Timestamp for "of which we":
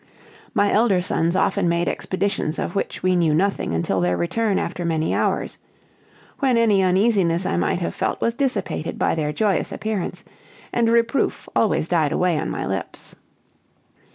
2.57-3.15